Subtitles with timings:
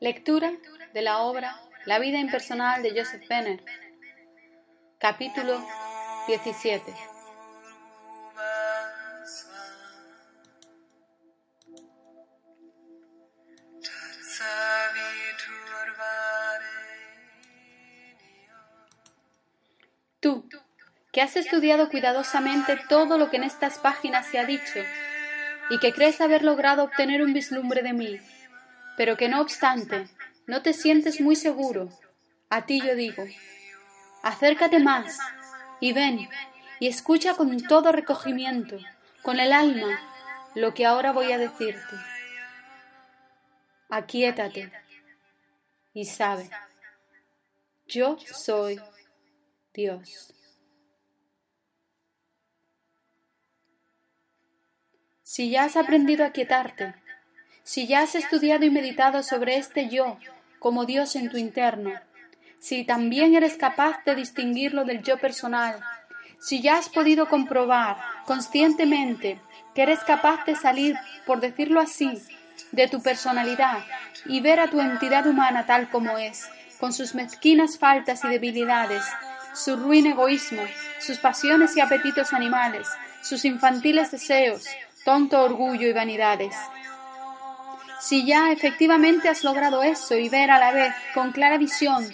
[0.00, 0.50] Lectura
[0.94, 3.62] de la obra La vida impersonal de Joseph Benner.
[4.98, 5.62] Capítulo
[6.26, 6.94] 17.
[20.20, 20.48] Tú,
[21.12, 24.80] que has estudiado cuidadosamente todo lo que en estas páginas se ha dicho
[25.68, 28.18] y que crees haber logrado obtener un vislumbre de mí,
[29.00, 30.10] pero que no obstante
[30.46, 31.88] no te sientes muy seguro,
[32.50, 33.24] a ti yo digo,
[34.22, 35.18] acércate más
[35.80, 36.28] y ven
[36.80, 38.76] y escucha con todo recogimiento,
[39.22, 39.98] con el alma,
[40.54, 41.96] lo que ahora voy a decirte.
[43.88, 44.70] Aquíétate
[45.94, 46.50] y sabe,
[47.86, 48.78] yo soy
[49.72, 50.34] Dios.
[55.22, 56.99] Si ya has aprendido a quietarte,
[57.62, 60.18] si ya has estudiado y meditado sobre este yo
[60.58, 61.92] como Dios en tu interno,
[62.58, 65.80] si también eres capaz de distinguirlo del yo personal,
[66.40, 69.38] si ya has podido comprobar conscientemente
[69.74, 72.20] que eres capaz de salir, por decirlo así,
[72.72, 73.84] de tu personalidad
[74.26, 79.04] y ver a tu entidad humana tal como es, con sus mezquinas faltas y debilidades,
[79.54, 80.62] su ruin egoísmo,
[80.98, 82.88] sus pasiones y apetitos animales,
[83.22, 84.64] sus infantiles deseos,
[85.04, 86.54] tonto orgullo y vanidades.
[88.00, 92.06] Si ya efectivamente has logrado eso y ver a la vez con clara visión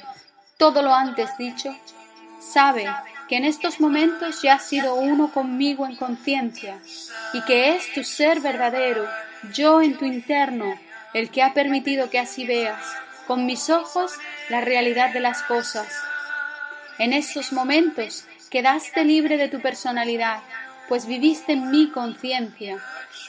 [0.58, 1.76] todo lo antes dicho,
[2.40, 2.86] sabe
[3.28, 6.78] que en estos momentos ya has sido uno conmigo en conciencia
[7.32, 9.06] y que es tu ser verdadero,
[9.52, 10.78] yo en tu interno,
[11.14, 12.84] el que ha permitido que así veas
[13.26, 14.12] con mis ojos
[14.48, 15.88] la realidad de las cosas.
[16.98, 20.40] En estos momentos quedaste libre de tu personalidad
[20.88, 22.78] pues viviste en mi conciencia.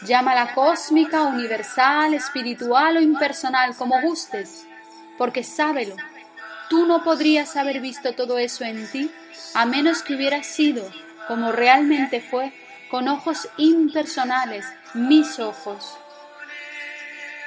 [0.04, 4.68] Llámala cósmica, universal, espiritual o impersonal, como gustes,
[5.18, 5.96] porque sábelo,
[6.70, 9.12] tú no podrías haber visto todo eso en ti
[9.54, 10.88] a menos que hubieras sido,
[11.28, 12.54] como realmente fue,
[12.90, 15.98] con ojos impersonales, mis ojos.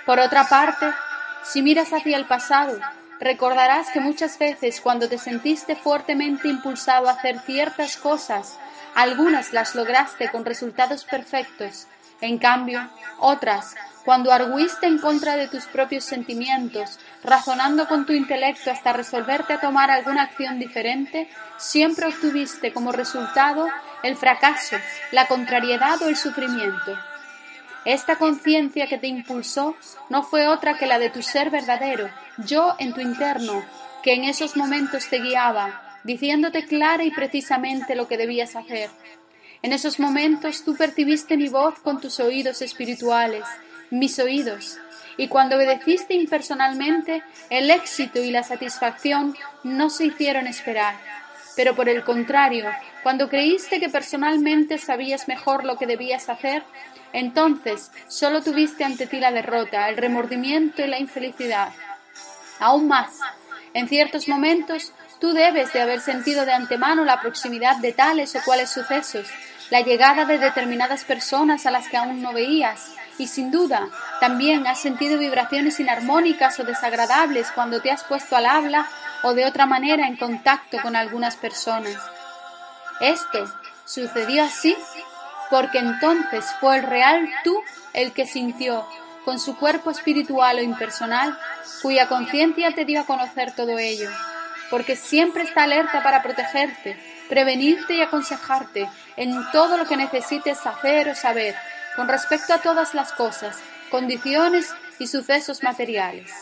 [0.06, 0.86] Por otra parte,
[1.44, 2.78] si miras hacia el pasado,
[3.20, 8.58] recordarás que muchas veces cuando te sentiste fuertemente impulsado a hacer ciertas cosas
[8.94, 11.86] algunas las lograste con resultados perfectos.
[12.20, 13.74] En cambio, otras,
[14.04, 19.60] cuando arguiste en contra de tus propios sentimientos, razonando con tu intelecto hasta resolverte a
[19.60, 21.28] tomar alguna acción diferente,
[21.58, 23.68] siempre obtuviste como resultado
[24.02, 24.76] el fracaso,
[25.12, 26.98] la contrariedad o el sufrimiento.
[27.84, 29.74] Esta conciencia que te impulsó
[30.08, 33.64] no fue otra que la de tu ser verdadero, yo en tu interno,
[34.02, 38.90] que en esos momentos te guiaba, diciéndote clara y precisamente lo que debías hacer.
[39.62, 43.44] En esos momentos tú percibiste mi voz con tus oídos espirituales,
[43.90, 44.78] mis oídos,
[45.16, 50.94] y cuando obedeciste impersonalmente, el éxito y la satisfacción no se hicieron esperar.
[51.56, 52.70] Pero por el contrario,
[53.02, 56.62] cuando creíste que personalmente sabías mejor lo que debías hacer,
[57.12, 61.70] entonces solo tuviste ante ti la derrota, el remordimiento y la infelicidad.
[62.58, 63.18] Aún más,
[63.74, 68.40] en ciertos momentos Tú debes de haber sentido de antemano la proximidad de tales o
[68.42, 69.28] cuales sucesos,
[69.68, 73.86] la llegada de determinadas personas a las que aún no veías, y sin duda
[74.18, 78.86] también has sentido vibraciones inarmónicas o desagradables cuando te has puesto al habla
[79.22, 81.96] o de otra manera en contacto con algunas personas.
[83.02, 83.44] Esto
[83.84, 84.74] sucedió así
[85.50, 88.86] porque entonces fue el real tú el que sintió,
[89.26, 91.38] con su cuerpo espiritual o impersonal,
[91.82, 94.08] cuya conciencia te dio a conocer todo ello
[94.70, 96.96] porque siempre está alerta para protegerte,
[97.28, 101.54] prevenirte y aconsejarte en todo lo que necesites hacer o saber
[101.96, 103.58] con respecto a todas las cosas,
[103.90, 106.32] condiciones y sucesos materiales.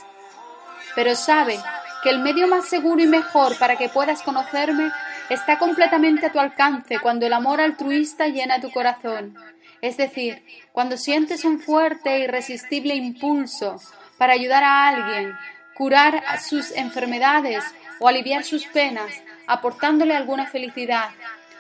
[0.95, 1.59] Pero sabe
[2.03, 4.91] que el medio más seguro y mejor para que puedas conocerme
[5.31, 9.37] está completamente a tu alcance cuando el amor altruista llena tu corazón,
[9.81, 13.81] es decir, cuando sientes un fuerte e irresistible impulso
[14.17, 15.35] para ayudar a alguien,
[15.75, 17.65] curar sus enfermedades
[17.99, 19.13] o aliviar sus penas,
[19.47, 21.11] aportándole alguna felicidad,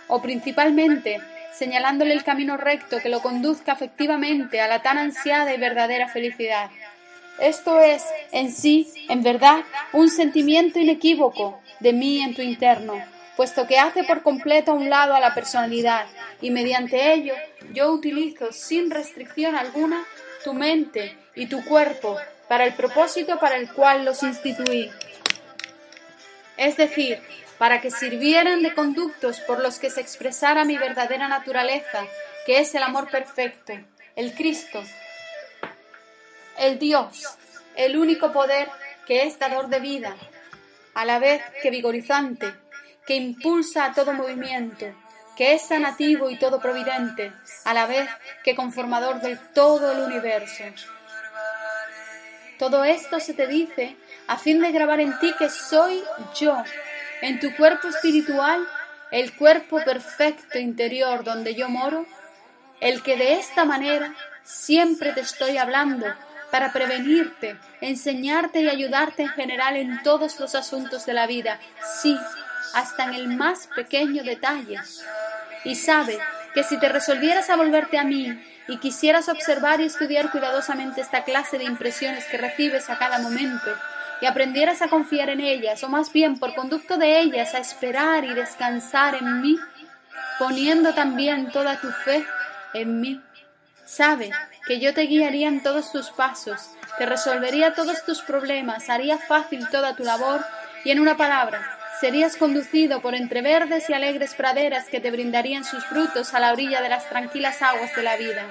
[0.06, 1.20] o principalmente
[1.52, 6.70] señalándole el camino recto que lo conduzca efectivamente a la tan ansiada y verdadera felicidad.
[7.40, 12.94] Esto es, en sí, en verdad, un sentimiento inequívoco de mí en tu interno,
[13.36, 16.06] puesto que hace por completo a un lado a la personalidad,
[16.40, 17.34] y mediante ello
[17.72, 20.04] yo utilizo sin restricción alguna
[20.44, 22.16] tu mente y tu cuerpo
[22.48, 24.90] para el propósito para el cual los instituí
[26.58, 27.22] es decir,
[27.56, 32.04] para que sirvieran de conductos por los que se expresara mi verdadera naturaleza,
[32.44, 33.72] que es el amor perfecto,
[34.16, 34.82] el Cristo,
[36.58, 37.24] el Dios,
[37.76, 38.68] el único poder
[39.06, 40.16] que es dador de vida,
[40.94, 42.52] a la vez que vigorizante,
[43.06, 44.86] que impulsa a todo movimiento,
[45.36, 47.32] que es sanativo y todo providente,
[47.64, 48.08] a la vez
[48.42, 50.64] que conformador del todo el universo.
[52.58, 53.96] Todo esto se te dice
[54.26, 56.02] a fin de grabar en ti que soy
[56.38, 56.56] yo,
[57.22, 58.66] en tu cuerpo espiritual,
[59.10, 62.06] el cuerpo perfecto interior donde yo moro,
[62.80, 66.06] el que de esta manera siempre te estoy hablando
[66.50, 71.60] para prevenirte, enseñarte y ayudarte en general en todos los asuntos de la vida,
[72.00, 72.16] sí,
[72.74, 74.78] hasta en el más pequeño detalle.
[75.64, 76.18] Y sabe
[76.54, 78.38] que si te resolvieras a volverte a mí
[78.68, 83.74] y quisieras observar y estudiar cuidadosamente esta clase de impresiones que recibes a cada momento,
[84.20, 88.24] y aprendieras a confiar en ellas, o más bien por conducto de ellas a esperar
[88.24, 89.56] y descansar en mí,
[90.38, 92.26] poniendo también toda tu fe
[92.74, 93.22] en mí.
[93.84, 94.30] Sabe
[94.66, 99.66] que yo te guiaría en todos tus pasos, te resolvería todos tus problemas, haría fácil
[99.70, 100.44] toda tu labor
[100.84, 105.64] y en una palabra, serías conducido por entre verdes y alegres praderas que te brindarían
[105.64, 108.46] sus frutos a la orilla de las tranquilas aguas de la vida.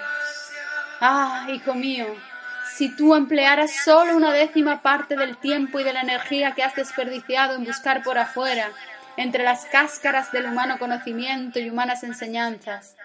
[1.00, 2.08] Ah, hijo mío,
[2.76, 6.76] si tú emplearas solo una décima parte del tiempo y de la energía que has
[6.76, 8.72] desperdiciado en buscar por afuera,
[9.16, 12.96] entre las cáscaras del humano conocimiento y humanas enseñanzas,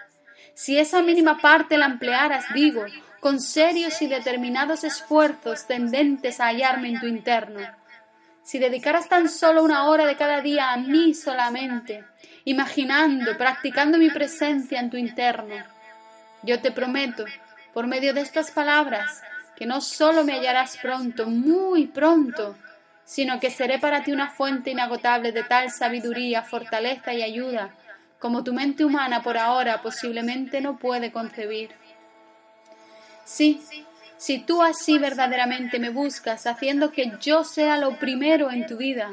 [0.53, 2.85] si esa mínima parte la emplearas, digo,
[3.19, 7.61] con serios y determinados esfuerzos tendentes a hallarme en tu interno,
[8.43, 12.03] si dedicaras tan solo una hora de cada día a mí solamente,
[12.45, 15.55] imaginando, practicando mi presencia en tu interno,
[16.43, 17.25] yo te prometo,
[17.73, 19.23] por medio de estas palabras,
[19.55, 22.55] que no solo me hallarás pronto, muy pronto,
[23.05, 27.71] sino que seré para ti una fuente inagotable de tal sabiduría, fortaleza y ayuda,
[28.19, 31.71] como tu mente humana por ahora posiblemente no puede concebir.
[33.25, 33.61] Sí,
[34.23, 39.11] si tú así verdaderamente me buscas, haciendo que yo sea lo primero en tu vida,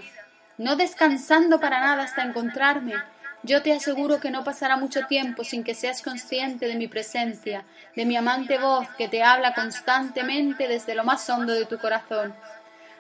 [0.57, 2.95] no descansando para nada hasta encontrarme,
[3.43, 7.65] yo te aseguro que no pasará mucho tiempo sin que seas consciente de mi presencia,
[7.97, 12.33] de mi amante voz que te habla constantemente desde lo más hondo de tu corazón.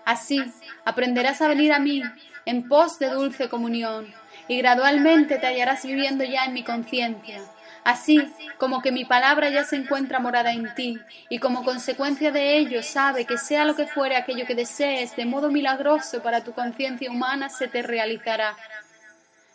[0.04, 0.42] Así
[0.84, 2.02] aprenderás a venir a mí
[2.44, 4.12] en pos de dulce comunión,
[4.48, 7.40] y gradualmente te hallarás viviendo ya en mi conciencia.
[7.84, 10.98] Así como que mi palabra ya se encuentra morada en ti,
[11.28, 15.24] y como consecuencia de ello sabe que sea lo que fuere aquello que desees de
[15.24, 18.56] modo milagroso para tu conciencia humana se te realizará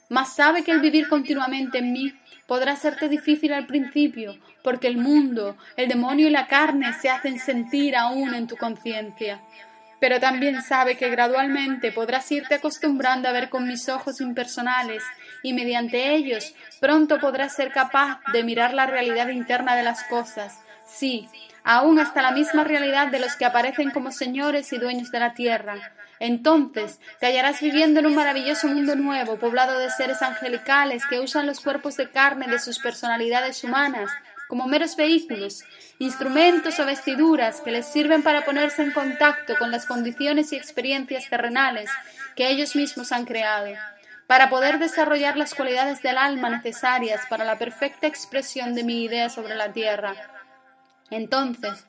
[0.10, 2.14] mas sabe que el vivir continuamente en mí
[2.48, 7.40] podrá serte difícil al principio, porque el mundo, el demonio y la carne se hacen
[7.40, 9.42] sentir aún en tu conciencia.
[10.00, 15.04] Pero también sabe que gradualmente podrás irte acostumbrando a ver con mis ojos impersonales
[15.42, 20.60] y mediante ellos pronto podrás ser capaz de mirar la realidad interna de las cosas,
[20.86, 21.30] sí,
[21.64, 25.34] aún hasta la misma realidad de los que aparecen como señores y dueños de la
[25.34, 31.20] tierra, entonces te hallarás viviendo en un maravilloso mundo nuevo, poblado de seres angelicales que
[31.20, 34.12] usan los cuerpos de carne de sus personalidades humanas
[34.48, 35.64] como meros vehículos,
[36.00, 41.30] instrumentos o vestiduras que les sirven para ponerse en contacto con las condiciones y experiencias
[41.30, 41.90] terrenales
[42.36, 43.74] que ellos mismos han creado,
[44.28, 49.30] para poder desarrollar las cualidades del alma necesarias para la perfecta expresión de mi idea
[49.30, 50.16] sobre la tierra.
[51.10, 51.86] Entonces,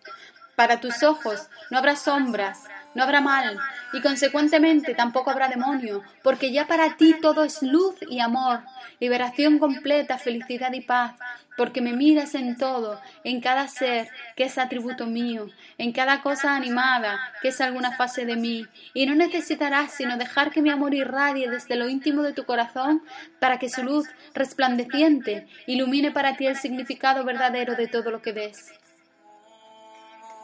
[0.55, 2.65] para tus ojos no habrá sombras,
[2.97, 3.59] no habrá mal,
[3.93, 8.63] y consecuentemente tampoco habrá demonio, porque ya para ti todo es luz y amor,
[8.99, 11.13] liberación completa, felicidad y paz,
[11.59, 16.57] porque me miras en todo, en cada ser, que es atributo mío, en cada cosa
[16.57, 20.95] animada, que es alguna fase de mí, y no necesitarás sino dejar que mi amor
[20.95, 23.03] irradie desde lo íntimo de tu corazón
[23.41, 28.33] para que su luz resplandeciente ilumine para ti el significado verdadero de todo lo que
[28.33, 28.73] ves.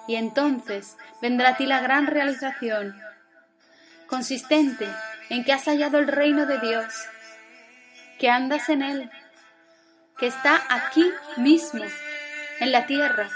[0.07, 3.01] Y entonces vendrá a ti la gran realización,
[4.07, 4.89] consistente
[5.31, 6.93] en que has hallado el reino de Dios,
[8.19, 9.11] que andas en él,
[10.19, 11.85] que está aquí mismo,
[12.61, 13.29] en la tierra,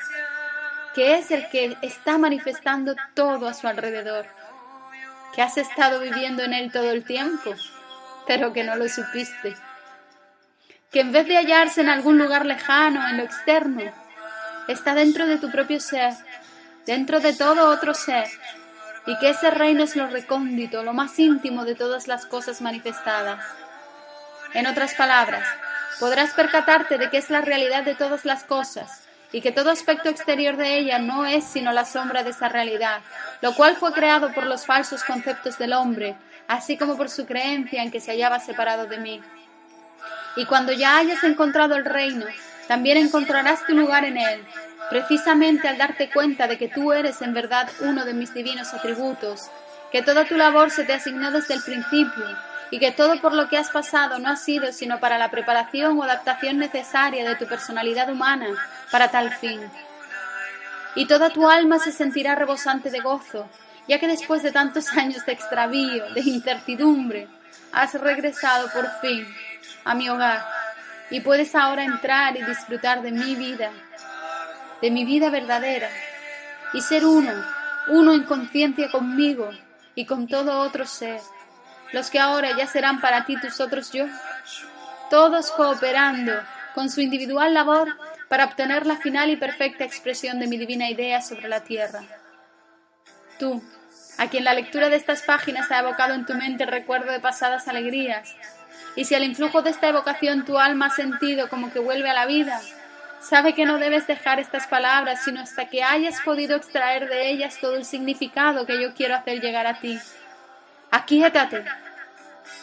[0.94, 4.26] que es el que está manifestando todo a su alrededor,
[5.34, 7.54] que has estado viviendo en él todo el tiempo,
[8.26, 9.56] pero que no lo supiste,
[10.90, 13.82] que en vez de hallarse en algún lugar lejano, en lo externo,
[14.68, 16.14] está dentro de tu propio ser,
[16.86, 18.28] dentro de todo otro ser,
[19.06, 23.44] y que ese reino es lo recóndito, lo más íntimo de todas las cosas manifestadas.
[24.54, 25.46] En otras palabras,
[26.00, 29.02] podrás percatarte de que es la realidad de todas las cosas,
[29.32, 33.00] y que todo aspecto exterior de ella no es sino la sombra de esa realidad,
[33.42, 36.16] lo cual fue creado por los falsos conceptos del hombre,
[36.48, 39.20] así como por su creencia en que se hallaba separado de mí.
[40.36, 42.26] Y cuando ya hayas encontrado el reino,
[42.68, 44.46] también encontrarás tu lugar en él,
[44.90, 49.50] precisamente al darte cuenta de que tú eres en verdad uno de mis divinos atributos,
[49.92, 52.24] que toda tu labor se te asignó desde el principio
[52.70, 55.98] y que todo por lo que has pasado no ha sido sino para la preparación
[55.98, 58.48] o adaptación necesaria de tu personalidad humana
[58.90, 59.60] para tal fin.
[60.94, 63.48] Y toda tu alma se sentirá rebosante de gozo,
[63.86, 67.28] ya que después de tantos años de extravío, de incertidumbre,
[67.72, 69.26] has regresado por fin
[69.84, 70.44] a mi hogar
[71.10, 73.70] y puedes ahora entrar y disfrutar de mi vida,
[74.82, 75.88] de mi vida verdadera,
[76.72, 77.32] y ser uno,
[77.88, 79.50] uno en conciencia conmigo
[79.94, 81.20] y con todo otro ser
[81.92, 84.06] los que ahora ya serán para ti tus otros yo,
[85.10, 86.32] todos cooperando
[86.74, 87.96] con su individual labor
[88.28, 92.02] para obtener la final y perfecta expresión de mi divina idea sobre la tierra.
[93.38, 93.62] Tú,
[94.18, 97.20] a quien la lectura de estas páginas ha evocado en tu mente el recuerdo de
[97.20, 98.34] pasadas alegrías,
[98.96, 102.14] y si al influjo de esta evocación tu alma ha sentido como que vuelve a
[102.14, 102.60] la vida,
[103.28, 107.58] sabe que no debes dejar estas palabras sino hasta que hayas podido extraer de ellas
[107.60, 109.98] todo el significado que yo quiero hacer llegar a ti.
[110.90, 111.64] Aquíétate,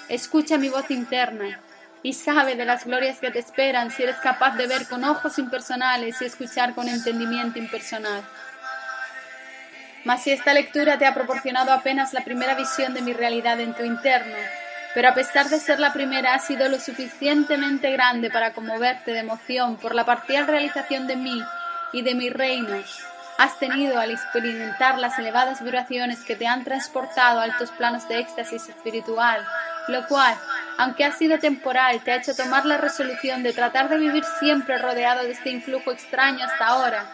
[0.08, 1.60] escucha mi voz interna
[2.01, 5.38] y sabe de las glorias que te esperan si eres capaz de ver con ojos
[5.38, 8.24] impersonales y escuchar con entendimiento impersonal.
[10.05, 13.74] Mas si esta lectura te ha proporcionado apenas la primera visión de mi realidad en
[13.74, 14.36] tu interno,
[14.94, 19.20] pero a pesar de ser la primera ha sido lo suficientemente grande para conmoverte de
[19.20, 21.42] emoción por la parcial realización de mí
[21.92, 22.76] y de mi reino,
[23.38, 28.20] has tenido al experimentar las elevadas vibraciones que te han transportado a altos planos de
[28.20, 29.44] éxtasis espiritual,
[29.88, 30.36] lo cual,
[30.78, 34.78] aunque ha sido temporal, te ha hecho tomar la resolución de tratar de vivir siempre
[34.78, 37.06] rodeado de este influjo extraño hasta ahora,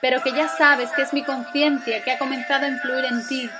[0.00, 3.50] pero que ya sabes que es mi conciencia que ha comenzado a influir en ti.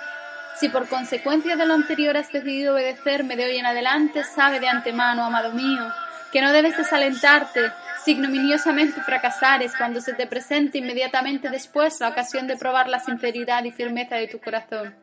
[0.59, 4.69] Si por consecuencia de lo anterior has decidido obedecerme de hoy en adelante, sabe de
[4.69, 5.93] antemano, amado mío,
[6.33, 7.73] que no debes desalentarte
[8.05, 13.65] si ignominiosamente fracasares cuando se te presente inmediatamente después la ocasión de probar la sinceridad
[13.65, 14.95] y firmeza de tu corazón.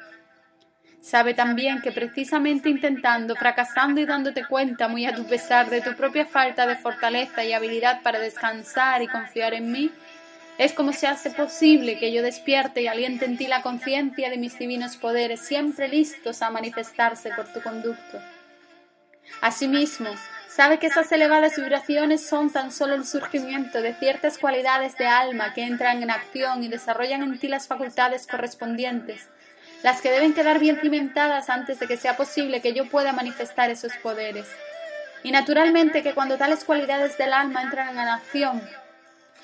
[1.01, 5.95] Sabe también que precisamente intentando, fracasando y dándote cuenta muy a tu pesar de tu
[5.95, 9.91] propia falta de fortaleza y habilidad para descansar y confiar en mí,
[10.61, 14.37] es como se hace posible que yo despierte y aliente en ti la conciencia de
[14.37, 18.19] mis divinos poderes, siempre listos a manifestarse por tu conducto.
[19.41, 20.11] Asimismo,
[20.47, 25.55] sabe que esas elevadas vibraciones son tan solo el surgimiento de ciertas cualidades de alma
[25.55, 29.29] que entran en acción y desarrollan en ti las facultades correspondientes,
[29.81, 33.71] las que deben quedar bien cimentadas antes de que sea posible que yo pueda manifestar
[33.71, 34.47] esos poderes.
[35.23, 38.61] Y naturalmente que cuando tales cualidades del alma entran en acción,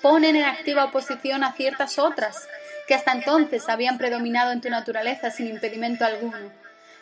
[0.02, 2.48] ponen en activa oposición a ciertas otras
[2.88, 6.52] que hasta entonces habían predominado en tu naturaleza sin impedimento alguno,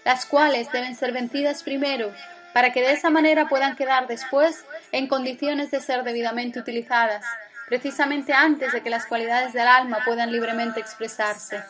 [0.04, 2.12] las cuales deben ser vencidas primero
[2.54, 7.26] para que de esa manera puedan quedar después en condiciones de ser debidamente utilizadas,
[7.68, 11.62] precisamente antes de que las cualidades del alma puedan libremente expresarse.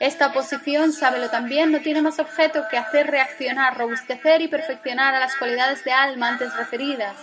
[0.00, 5.20] Esta oposición, sábelo también, no tiene más objeto que hacer reaccionar, robustecer y perfeccionar a
[5.20, 7.14] las cualidades de alma antes referidas,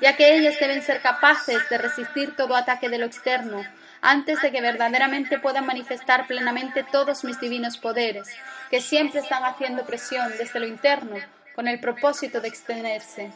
[0.00, 3.64] ya que ellas deben ser capaces de resistir todo ataque de lo externo,
[4.00, 8.28] antes de que verdaderamente puedan manifestar plenamente todos mis divinos poderes,
[8.70, 11.16] que siempre están haciendo presión desde lo interno,
[11.54, 13.30] con el propósito de extenderse.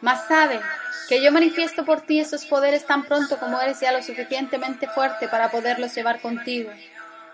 [0.00, 0.60] Mas sabe
[1.08, 5.28] que yo manifiesto por ti esos poderes tan pronto como eres ya lo suficientemente fuerte
[5.28, 6.70] para poderlos llevar contigo.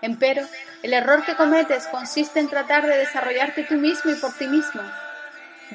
[0.00, 0.42] Empero,
[0.82, 4.82] el error que cometes consiste en tratar de desarrollarte tú mismo y por ti mismo.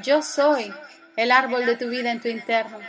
[0.02, 0.74] Yo soy
[1.18, 2.80] el árbol de tu vida en tu interno.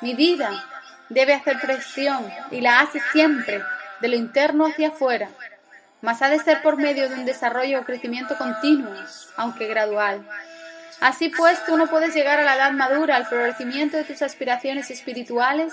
[0.00, 0.64] Mi vida
[1.08, 3.62] debe hacer presión y la hace siempre
[4.00, 5.28] de lo interno hacia afuera,
[6.00, 8.92] mas ha de ser por medio de un desarrollo o crecimiento continuo,
[9.36, 10.26] aunque gradual.
[11.00, 14.90] Así pues, tú no puedes llegar a la edad madura, al florecimiento de tus aspiraciones
[14.90, 15.72] espirituales,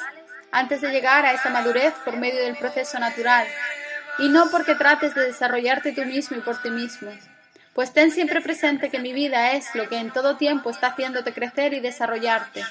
[0.51, 3.47] antes de llegar a esa madurez por medio del proceso natural,
[4.19, 7.11] y no porque trates de desarrollarte tú mismo y por ti mismo.
[7.75, 11.33] Pues ten siempre presente que mi vida es lo que en todo tiempo está haciéndote
[11.33, 12.63] crecer y desarrollarte.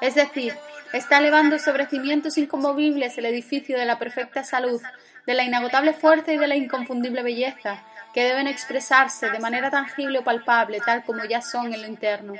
[0.00, 0.56] Es decir,
[0.92, 4.82] está elevando sobre cimientos inconmovibles el edificio de la perfecta salud,
[5.24, 10.18] de la inagotable fuerza y de la inconfundible belleza, que deben expresarse de manera tangible
[10.18, 12.34] o palpable, tal como ya son en lo interno.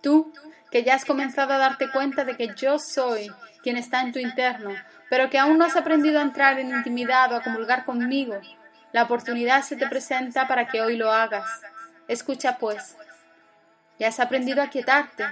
[0.00, 0.32] Tú,
[0.70, 3.30] que ya has comenzado a darte cuenta de que yo soy
[3.62, 4.74] quien está en tu interno,
[5.10, 8.40] pero que aún no has aprendido a entrar en intimidad o a comulgar conmigo,
[8.92, 11.48] la oportunidad se te presenta para que hoy lo hagas.
[12.08, 12.96] Escucha pues.
[13.98, 15.26] Ya has aprendido a quietarte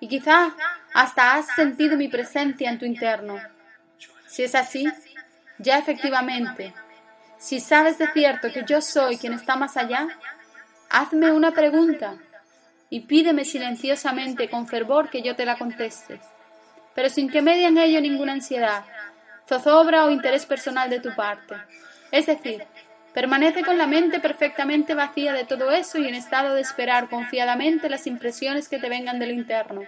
[0.00, 0.54] y quizá
[0.92, 3.40] hasta has sentido mi presencia en tu interno.
[4.26, 4.86] Si es así,
[5.58, 6.74] ya efectivamente,
[7.38, 10.08] si sabes de cierto que yo soy quien está más allá,
[10.90, 12.16] hazme una pregunta
[12.90, 16.20] y pídeme silenciosamente con fervor que yo te la conteste,
[16.94, 18.84] pero sin que medie en ello ninguna ansiedad,
[19.48, 21.56] zozobra o interés personal de tu parte.
[22.10, 22.64] Es decir,
[23.14, 27.88] Permanece con la mente perfectamente vacía de todo eso y en estado de esperar confiadamente
[27.88, 29.82] las impresiones que te vengan del interno.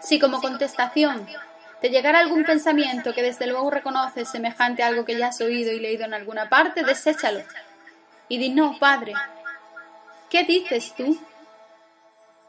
[0.00, 1.26] Si como contestación
[1.82, 5.70] te llegara algún pensamiento que desde luego reconoces semejante a algo que ya has oído
[5.70, 7.42] y leído en alguna parte, deséchalo.
[8.28, 9.12] Y di no, Padre.
[10.30, 11.20] ¿Qué dices tú?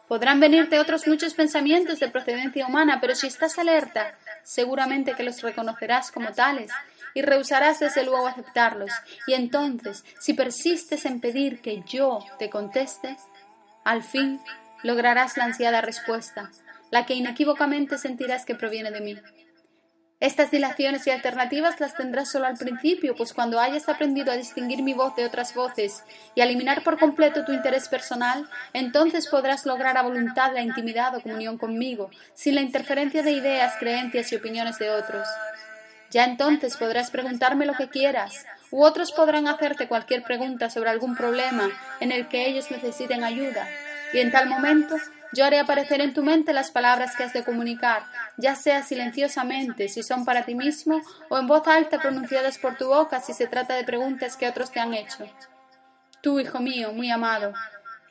[0.08, 5.42] Podrán venirte otros muchos pensamientos de procedencia humana, pero si estás alerta, seguramente que los
[5.42, 6.72] reconocerás como tales
[7.14, 8.92] y rehusarás desde luego aceptarlos.
[9.28, 13.18] Y entonces, si persistes en pedir que yo te conteste,
[13.84, 14.40] al fin
[14.84, 16.52] lograrás la ansiada respuesta,
[16.92, 19.18] la que inequívocamente sentirás que proviene de mí.
[20.24, 24.82] Estas dilaciones y alternativas las tendrás solo al principio, pues cuando hayas aprendido a distinguir
[24.82, 26.02] mi voz de otras voces
[26.34, 31.14] y a eliminar por completo tu interés personal, entonces podrás lograr a voluntad la intimidad
[31.14, 35.28] o comunión conmigo, sin la interferencia de ideas, creencias y opiniones de otros.
[36.14, 41.16] Ya entonces podrás preguntarme lo que quieras, u otros podrán hacerte cualquier pregunta sobre algún
[41.16, 43.68] problema en el que ellos necesiten ayuda,
[44.14, 44.96] y en tal momento
[45.34, 48.04] yo haré aparecer en tu mente las palabras que has de comunicar,
[48.38, 52.90] ya sea silenciosamente, si son para ti mismo, o en voz alta pronunciadas por tu
[52.90, 55.28] boca, si se trata de preguntas que otros te han hecho.
[56.22, 57.54] Tú, hijo mío, muy amado,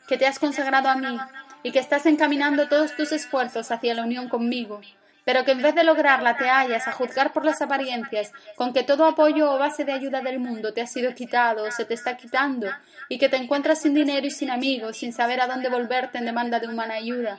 [0.09, 1.17] que te has consagrado a mí
[1.63, 4.81] y que estás encaminando todos tus esfuerzos hacia la unión conmigo,
[5.25, 8.83] pero que en vez de lograrla te hallas, a juzgar por las apariencias, con que
[8.83, 11.95] todo apoyo o base de ayuda del mundo te ha sido quitado o se te
[11.95, 12.69] está quitando,
[13.09, 16.25] y que te encuentras sin dinero y sin amigos, sin saber a dónde volverte en
[16.25, 17.39] demanda de humana ayuda.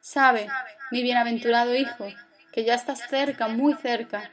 [0.00, 0.48] Sabe,
[0.90, 2.08] mi bienaventurado hijo,
[2.52, 4.30] que ya estás cerca, muy cerca,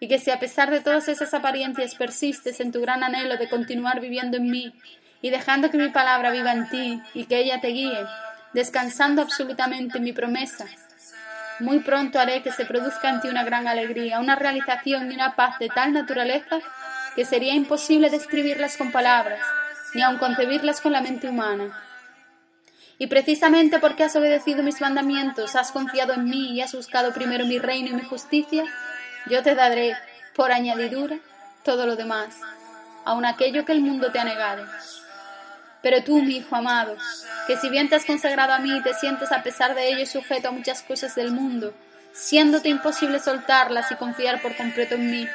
[0.00, 3.50] y que si a pesar de todas esas apariencias persistes en tu gran anhelo de
[3.50, 4.74] continuar viviendo en mí,
[5.22, 8.06] y dejando que mi palabra viva en ti y que ella te guíe,
[8.54, 10.66] descansando absolutamente en mi promesa,
[11.60, 15.36] muy pronto haré que se produzca en ti una gran alegría, una realización y una
[15.36, 16.58] paz de tal naturaleza
[17.14, 19.40] que sería imposible describirlas con palabras,
[19.94, 21.78] ni aun concebirlas con la mente humana.
[22.98, 27.46] Y precisamente porque has obedecido mis mandamientos, has confiado en mí y has buscado primero
[27.46, 28.64] mi reino y mi justicia,
[29.26, 29.96] yo te daré,
[30.34, 31.18] por añadidura,
[31.64, 32.40] todo lo demás,
[33.04, 34.64] aun aquello que el mundo te ha negado.
[35.82, 36.96] Pero tú, mi hijo amado,
[37.46, 40.48] que si bien te has consagrado a mí te sientes a pesar de ello sujeto
[40.48, 41.72] a muchas cosas del mundo,
[42.12, 45.28] siéndote imposible soltarlas y confiar por completo en mí,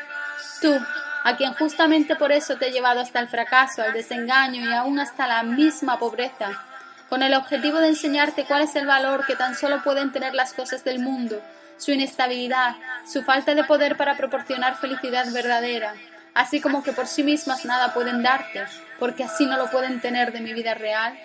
[0.61, 0.77] tú,
[1.23, 4.99] a quien justamente por eso te he llevado hasta el fracaso, al desengaño y aún
[4.99, 6.63] hasta la misma pobreza,
[7.09, 10.53] con el objetivo de enseñarte cuál es el valor que tan solo pueden tener las
[10.53, 11.41] cosas del mundo,
[11.77, 12.75] su inestabilidad,
[13.11, 15.93] su falta de poder para proporcionar felicidad verdadera,
[16.35, 18.65] así como que por sí mismas nada pueden darte,
[18.99, 21.17] porque así no lo pueden tener de mi vida real?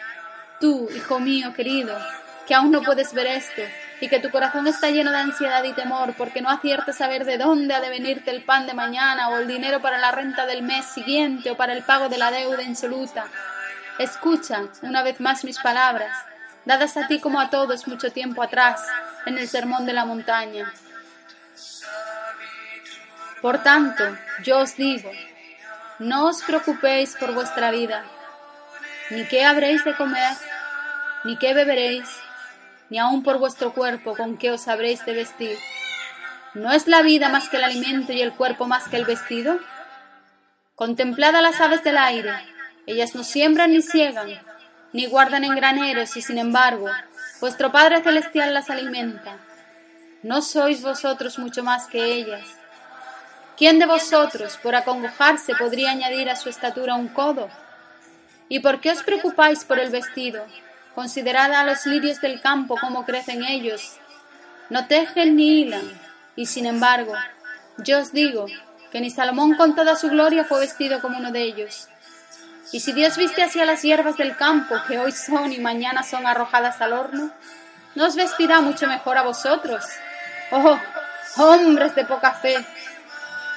[0.58, 1.98] Tú, hijo mío querido,
[2.46, 3.62] que aún no puedes ver esto,
[4.00, 7.36] y que tu corazón está lleno de ansiedad y temor porque no aciertas saber de
[7.36, 10.62] dónde ha de venirte el pan de mañana o el dinero para la renta del
[10.62, 13.26] mes siguiente o para el pago de la deuda insoluta.
[13.98, 16.16] Escucha una vez más mis palabras,
[16.64, 18.80] dadas a ti como a todos mucho tiempo atrás,
[19.26, 20.72] en el sermón de la montaña.
[23.42, 24.04] Por tanto,
[24.42, 25.10] yo os digo,
[25.98, 28.04] no os preocupéis por vuestra vida,
[29.10, 30.36] ni qué habréis de comer,
[31.24, 32.08] ni qué beberéis,
[32.90, 35.58] ni aun por vuestro cuerpo con qué os habréis de vestir.
[36.52, 39.58] ¿No es la vida más que el alimento y el cuerpo más que el vestido?
[40.74, 42.32] Contemplad a las aves del aire,
[42.86, 44.28] ellas no siembran ni ciegan,
[44.92, 46.88] ni guardan en graneros, y sin embargo,
[47.40, 49.36] vuestro Padre Celestial las alimenta.
[50.22, 52.59] ¿No sois vosotros mucho más que ellas?
[53.60, 57.50] ¿Quién de vosotros, por acongojarse, podría añadir a su estatura un codo?
[58.48, 60.46] ¿Y por qué os preocupáis por el vestido?
[60.94, 63.98] Considerad a los lirios del campo cómo crecen ellos.
[64.70, 66.00] No tejen ni hilan,
[66.36, 67.12] y sin embargo,
[67.76, 68.46] yo os digo
[68.90, 71.90] que ni Salomón con toda su gloria fue vestido como uno de ellos.
[72.72, 76.02] Y si Dios viste así a las hierbas del campo, que hoy son y mañana
[76.02, 77.30] son arrojadas al horno,
[77.94, 79.84] ¿no os vestirá mucho mejor a vosotros?
[80.50, 80.78] Oh,
[81.36, 82.64] hombres de poca fe,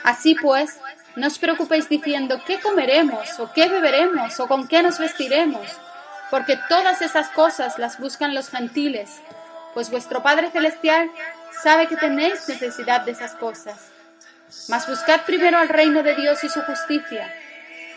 [0.04, 0.80] Así pues,
[1.16, 5.68] no os preocupéis diciendo qué comeremos, o qué beberemos, o con qué nos vestiremos,
[6.30, 9.22] porque todas esas cosas las buscan los gentiles,
[9.74, 11.10] pues vuestro Padre Celestial
[11.62, 13.92] sabe que tenéis necesidad de esas cosas.
[14.68, 17.34] Mas buscad primero al reino de Dios y su justicia,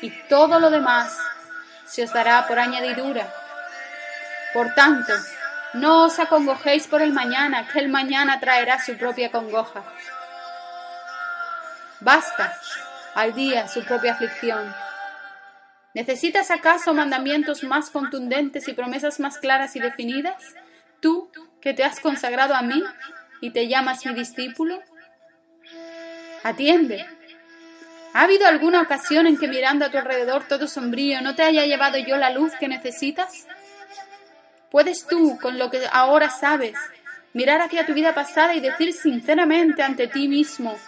[0.00, 1.16] y todo lo demás
[1.86, 3.32] se os dará por añadidura.
[4.52, 5.12] Por tanto,
[5.74, 9.82] no os acongojéis por el mañana, que el mañana traerá su propia congoja.
[12.06, 12.56] Basta
[13.16, 14.72] al día su propia aflicción.
[15.92, 20.54] ¿Necesitas acaso mandamientos más contundentes y promesas más claras y definidas?
[21.00, 22.80] Tú, que te has consagrado a mí
[23.40, 24.80] y te llamas mi discípulo.
[26.44, 27.04] Atiende,
[28.14, 31.66] ¿Ha habido alguna ocasión en que mirando a tu alrededor todo sombrío no te haya
[31.66, 33.48] llevado yo la luz que necesitas?
[34.70, 36.78] ¿Puedes tú, con lo que ahora sabes,
[37.32, 40.78] mirar hacia tu vida pasada y decir sinceramente ante ti mismo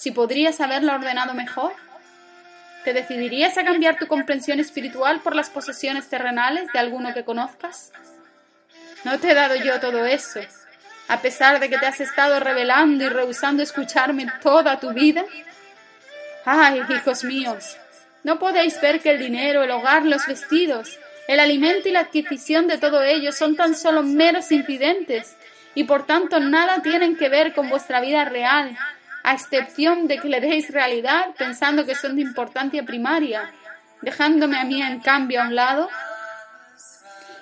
[0.00, 1.74] si podrías haberla ordenado mejor?
[2.84, 7.92] ¿Te decidirías a cambiar tu comprensión espiritual por las posesiones terrenales de alguno que conozcas?
[9.04, 10.40] No te he dado yo todo eso,
[11.06, 15.22] a pesar de que te has estado revelando y rehusando escucharme toda tu vida.
[16.46, 17.76] Ay, hijos míos,
[18.24, 22.68] ¿no podéis ver que el dinero, el hogar, los vestidos, el alimento y la adquisición
[22.68, 25.36] de todo ello son tan solo meros incidentes
[25.74, 28.78] y por tanto nada tienen que ver con vuestra vida real,
[29.22, 33.50] a excepción de que le deis realidad pensando que son de importancia primaria,
[34.02, 35.88] dejándome a mí en cambio a un lado?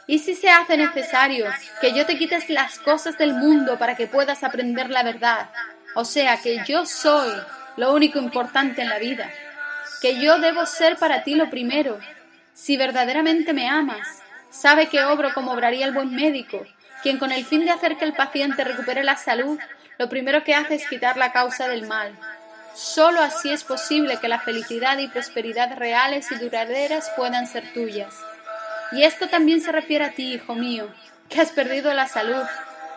[0.06, 1.46] ¿Y si se hace necesario
[1.80, 5.50] que yo te quites las cosas del mundo para que puedas aprender la verdad?
[5.94, 7.30] O sea, que yo soy
[7.76, 9.30] lo único importante en la vida,
[10.00, 11.98] que yo debo ser para ti lo primero.
[12.54, 16.66] Si verdaderamente me amas, sabe que obro como obraría el buen médico,
[17.02, 19.58] quien con el fin de hacer que el paciente recupere la salud,
[19.98, 22.12] lo primero que hace es quitar la causa del mal.
[22.74, 28.14] Solo así es posible que la felicidad y prosperidad reales y duraderas puedan ser tuyas.
[28.92, 30.88] Y esto también se refiere a ti, hijo mío,
[31.28, 32.44] que has perdido la salud,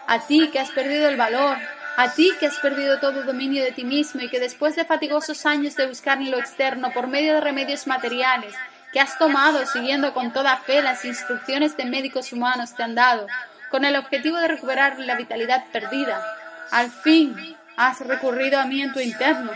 [0.08, 1.58] a ti que has perdido el valor,
[1.98, 5.46] a ti que has perdido todo dominio de ti mismo y que después de fatigosos
[5.46, 8.54] años de buscar en lo externo por medio de remedios materiales
[8.94, 13.28] que has tomado siguiendo con toda fe las instrucciones de médicos humanos te han dado,
[13.72, 16.24] con el objetivo de recuperar la vitalidad perdida,
[16.72, 19.52] al fin has recurrido a mí en tu interno,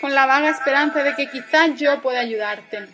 [0.00, 2.88] con la vaga esperanza de que quizás yo pueda ayudarte.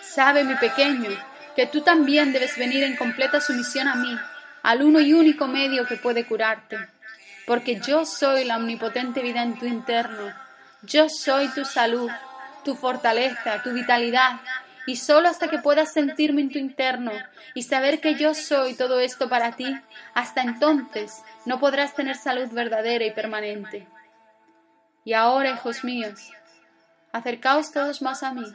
[0.00, 1.10] Sabe, mi pequeño,
[1.56, 4.18] que tú también debes venir en completa sumisión a mí,
[4.62, 6.78] al uno y único medio que puede curarte
[7.50, 10.32] porque yo soy la omnipotente vida en tu interno.
[10.82, 12.08] Yo soy tu salud,
[12.64, 14.36] tu fortaleza, tu vitalidad,
[14.86, 17.12] y solo hasta que puedas sentirme en tu interno
[17.54, 19.78] y saber que yo soy todo esto para ti,
[20.14, 23.86] hasta entonces no podrás tener salud verdadera y permanente.
[25.04, 26.30] Y ahora, hijos míos,
[27.12, 28.46] acercaos todos más a mí,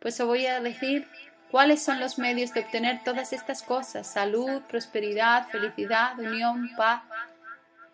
[0.00, 1.08] pues os voy a decir
[1.50, 7.02] cuáles son los medios de obtener todas estas cosas, salud, prosperidad, felicidad, unión, paz,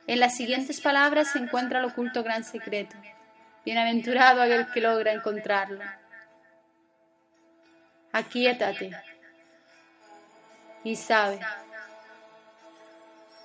[0.06, 2.96] en las siguientes palabras se encuentra el oculto gran secreto.
[3.64, 5.80] Bienaventurado aquel que logra encontrarlo.
[8.12, 8.92] Aquíétate
[10.84, 11.40] y sabe,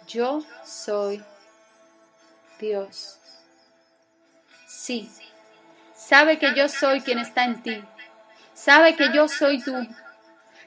[0.07, 1.23] yo soy
[2.59, 3.19] Dios.
[4.67, 5.09] Sí,
[5.93, 7.83] sabe que yo soy quien está en ti.
[8.53, 9.87] Sabe que yo soy tú.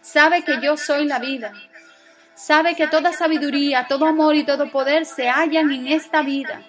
[0.00, 1.52] Sabe que yo soy la vida
[2.40, 6.62] sabe que toda sabiduría, todo amor y todo poder se hallan en esta vida,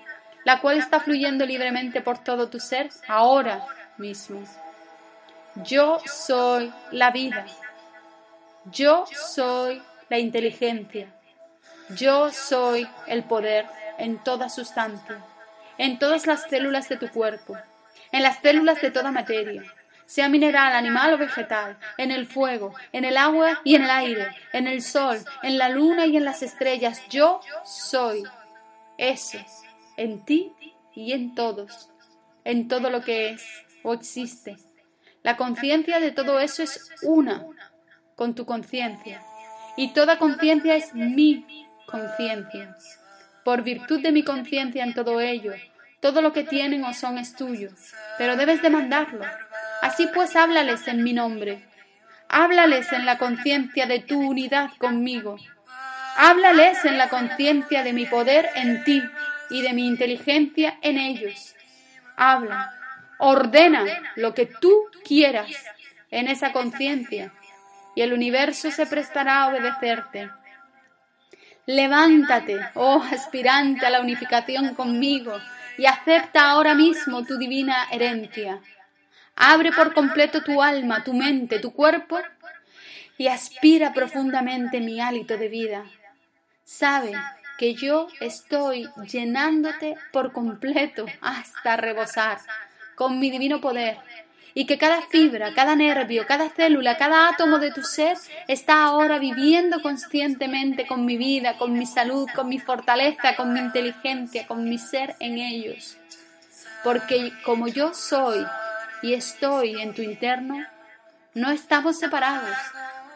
[0.43, 3.65] la cual está fluyendo libremente por todo tu ser ahora
[3.97, 4.43] mismo.
[5.55, 7.45] Yo soy la vida.
[8.65, 11.07] Yo soy la inteligencia.
[11.89, 13.65] Yo soy el poder
[13.97, 15.23] en toda sustancia,
[15.77, 17.57] en todas las células de tu cuerpo,
[18.11, 19.63] en las células de toda materia
[20.11, 24.27] sea mineral, animal o vegetal, en el fuego, en el agua y en el aire,
[24.51, 27.01] en el sol, en la luna y en las estrellas.
[27.09, 28.23] Yo soy
[28.97, 29.37] eso,
[29.95, 30.51] en ti
[30.93, 31.89] y en todos,
[32.43, 33.41] en todo lo que es
[33.83, 34.57] o existe.
[35.23, 37.45] La conciencia de todo eso es una
[38.15, 39.21] con tu conciencia,
[39.77, 41.45] y toda conciencia es mi
[41.85, 42.75] conciencia.
[43.43, 45.53] Por virtud de mi conciencia en todo ello,
[45.99, 47.69] todo lo que tienen o son es tuyo,
[48.17, 49.25] pero debes demandarlo
[49.81, 51.63] Así pues, háblales en mi nombre.
[52.29, 55.37] Háblales en la conciencia de tu unidad conmigo.
[56.17, 59.01] Háblales en la conciencia de mi poder en ti
[59.49, 61.55] y de mi inteligencia en ellos.
[62.15, 62.75] Habla,
[63.21, 65.47] ordena lo que tú quieras
[66.09, 67.31] en esa conciencia
[67.95, 70.29] y el universo se prestará a obedecerte.
[71.67, 75.37] Levántate, oh aspirante a la unificación conmigo,
[75.77, 78.59] y acepta ahora mismo tu divina herencia.
[79.35, 82.19] Abre por completo tu alma, tu mente, tu cuerpo
[83.17, 85.85] y aspira profundamente mi hálito de vida.
[86.63, 87.13] Sabe
[87.57, 92.39] que yo estoy llenándote por completo hasta rebosar
[93.01, 93.97] con mi divino poder
[94.53, 98.15] y que cada fibra, cada nervio, cada célula, cada átomo de tu ser
[98.47, 103.59] está ahora viviendo conscientemente con mi vida, con mi salud, con mi fortaleza, con mi
[103.59, 105.97] inteligencia, con mi ser en ellos.
[106.83, 108.45] Porque como yo soy
[109.01, 110.63] y estoy en tu interno,
[111.33, 112.55] no estamos separados.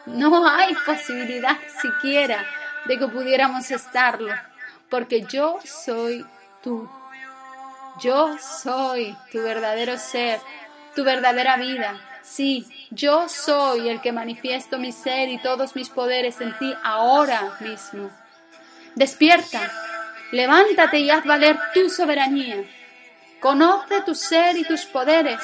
[0.06, 2.44] No hay posibilidad siquiera
[2.86, 4.34] de que pudiéramos estarlo,
[4.90, 6.26] porque yo soy
[6.60, 6.90] tú.
[8.00, 10.38] Yo soy tu verdadero ser,
[10.94, 11.98] tu verdadera vida.
[12.22, 17.56] Sí, yo soy el que manifiesto mi ser y todos mis poderes en ti ahora
[17.60, 18.10] mismo.
[18.94, 19.70] Despierta,
[20.32, 22.64] levántate y haz valer tu soberanía.
[23.40, 25.40] Conoce tu ser y tus poderes.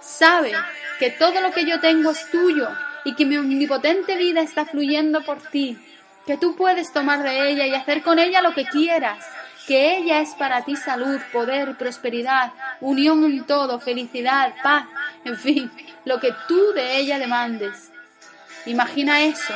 [0.00, 0.52] Sabe
[0.98, 2.68] que todo lo que yo tengo es tuyo
[3.04, 5.78] y que mi omnipotente vida está fluyendo por ti,
[6.26, 9.24] que tú puedes tomar de ella y hacer con ella lo que quieras,
[9.68, 14.86] que ella es para ti salud, poder, prosperidad, unión en todo, felicidad, paz,
[15.24, 15.70] en fin,
[16.04, 17.92] lo que tú de ella demandes.
[18.66, 19.54] Imagina eso,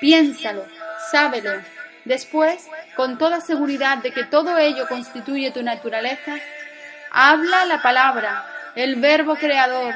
[0.00, 0.64] piénsalo,
[1.10, 1.50] sábelo.
[2.04, 6.36] Después, con toda seguridad de que todo ello constituye tu naturaleza,
[7.10, 9.94] habla la palabra, el verbo creador,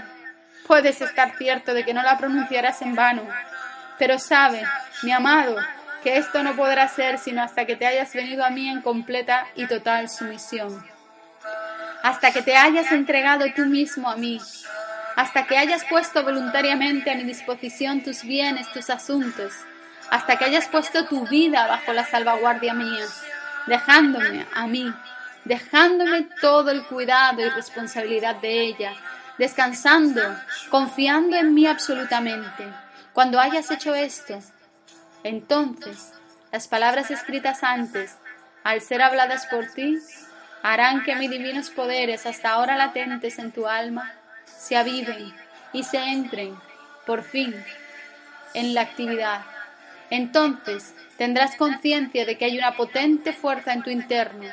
[0.70, 3.26] Puedes estar cierto de que no la pronunciarás en vano,
[3.98, 4.62] pero sabe,
[5.02, 5.56] mi amado,
[6.02, 9.46] que esto no podrá ser sino hasta que te hayas venido a mí en completa
[9.54, 10.84] y total sumisión.
[12.02, 14.40] Hasta que te hayas entregado tú mismo a mí,
[15.16, 19.52] hasta que hayas puesto voluntariamente a mi disposición tus bienes, tus asuntos,
[20.10, 23.04] hasta que hayas puesto tu vida bajo la salvaguardia mía,
[23.66, 24.92] dejándome a mí,
[25.44, 28.92] dejándome todo el cuidado y responsabilidad de ella,
[29.36, 30.22] descansando,
[30.70, 32.64] confiando en mí absolutamente.
[33.12, 34.40] Cuando hayas hecho esto,
[35.24, 36.12] entonces
[36.52, 38.16] las palabras escritas antes,
[38.64, 39.98] al ser habladas por ti,
[40.62, 44.12] harán que mis divinos poderes, hasta ahora latentes en tu alma,
[44.44, 45.32] se aviven
[45.72, 46.54] y se entren,
[47.06, 47.54] por fin,
[48.54, 49.42] en la actividad.
[50.10, 54.50] Entonces tendrás conciencia de que hay una potente fuerza en tu interno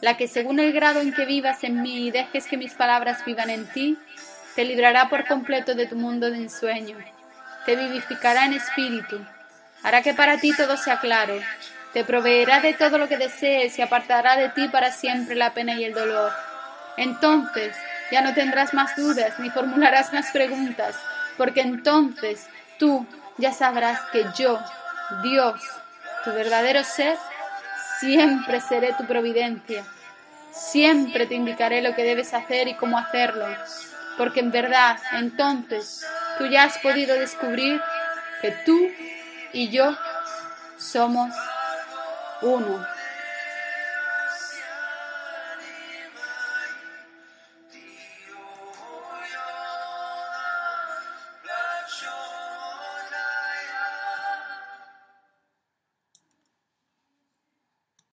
[0.00, 3.24] la que según el grado en que vivas en mí y dejes que mis palabras
[3.24, 3.98] vivan en ti,
[4.54, 6.96] te librará por completo de tu mundo de ensueño,
[7.66, 9.20] te vivificará en espíritu,
[9.82, 11.34] hará que para ti todo sea claro,
[11.92, 15.74] te proveerá de todo lo que desees y apartará de ti para siempre la pena
[15.74, 16.32] y el dolor.
[16.96, 17.74] Entonces
[18.10, 20.96] ya no tendrás más dudas ni formularás más preguntas,
[21.36, 22.46] porque entonces
[22.78, 23.06] tú
[23.38, 24.60] ya sabrás que yo,
[25.22, 25.60] Dios,
[26.24, 27.16] tu verdadero ser,
[28.00, 29.84] Siempre seré tu providencia.
[30.52, 33.46] Siempre te indicaré lo que debes hacer y cómo hacerlo.
[34.16, 36.02] Porque en verdad, entonces,
[36.38, 37.78] tú ya has podido descubrir
[38.40, 38.88] que tú
[39.52, 39.96] y yo
[40.78, 41.34] somos
[42.42, 42.86] uno.